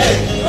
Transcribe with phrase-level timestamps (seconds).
[0.00, 0.39] Hey!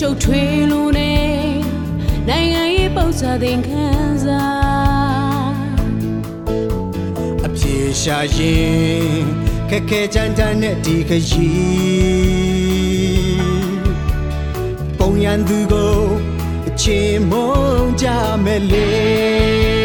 [0.00, 1.12] ရှုပ်ထွေးလို့နေ
[2.28, 4.44] နိုင်ငံရေးပုံစံသင်ခန်းစာ
[7.46, 9.24] အပြေရှာရင်
[9.70, 13.36] ခက်ခဲကြမ်းတမ်းတဲ့ဒီခရီး
[14.98, 15.96] ပုံရန်သူကို
[16.68, 17.54] အချင်းမုံ
[18.00, 18.06] ကြ
[18.44, 19.75] မယ်လေ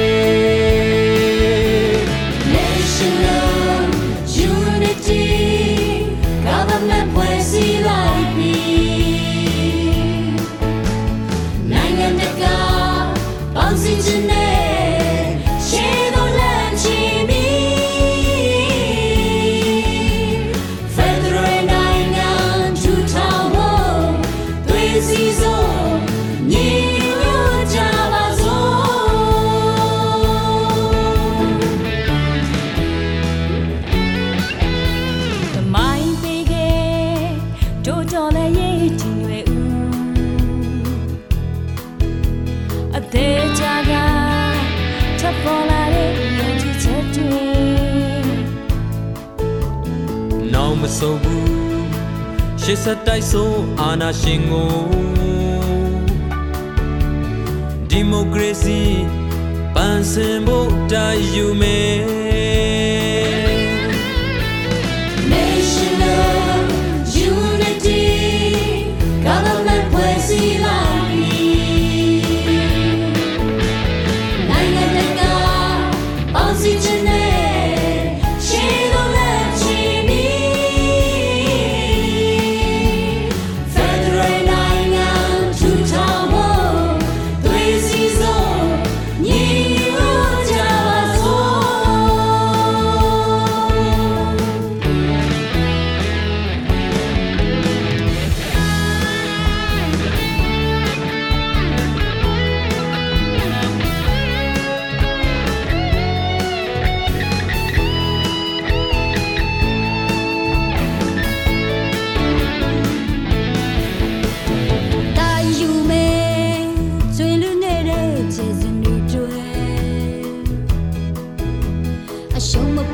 [51.00, 51.52] ဆုံးဘူး
[52.62, 54.74] ရှစ်ဆက်တိုက်ဆုံးအာဏာရှင်ကို
[57.90, 58.82] ဒီမိုကရေစီ
[59.76, 62.21] ပန်းစင်ဖို့တာယူမယ်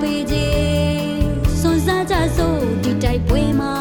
[0.02, 1.20] ပေးခြင်း
[1.60, 3.76] စွန်စားကြစို့ဒီတိုက်ပွဲမှာ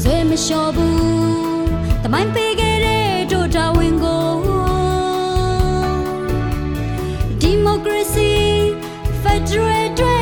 [0.00, 0.98] ဆွေမလျှော်ဘူး
[2.02, 4.26] တမိုင်းပေးခဲ့တဲ့တို့တော်ဝင်ကို
[7.40, 8.30] ဒီမိုကရေစီ
[9.22, 10.13] ဖက်ဒရယ်